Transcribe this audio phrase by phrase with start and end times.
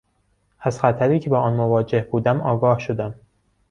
[0.59, 3.15] از خطری که با آن مواجه بودم آگاه شدم.